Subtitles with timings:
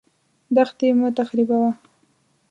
[0.55, 1.71] دښتې مه تخریبوه.